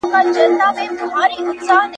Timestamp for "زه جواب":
0.33-0.77